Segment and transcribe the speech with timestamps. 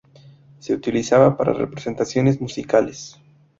[0.57, 3.19] Se utilizaba para representaciones musicales.